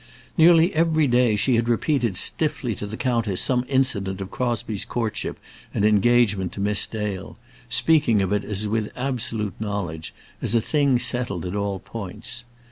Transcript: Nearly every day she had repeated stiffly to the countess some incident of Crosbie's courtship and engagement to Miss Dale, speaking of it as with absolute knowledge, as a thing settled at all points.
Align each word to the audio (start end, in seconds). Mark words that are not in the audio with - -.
Nearly 0.35 0.73
every 0.73 1.05
day 1.05 1.35
she 1.35 1.57
had 1.57 1.69
repeated 1.69 2.17
stiffly 2.17 2.73
to 2.73 2.87
the 2.87 2.97
countess 2.97 3.39
some 3.39 3.63
incident 3.69 4.19
of 4.19 4.31
Crosbie's 4.31 4.83
courtship 4.83 5.37
and 5.75 5.85
engagement 5.85 6.53
to 6.53 6.59
Miss 6.59 6.87
Dale, 6.87 7.37
speaking 7.69 8.19
of 8.23 8.33
it 8.33 8.43
as 8.43 8.67
with 8.67 8.89
absolute 8.95 9.53
knowledge, 9.61 10.11
as 10.41 10.55
a 10.55 10.59
thing 10.59 10.97
settled 10.97 11.45
at 11.45 11.53
all 11.55 11.77
points. 11.77 12.45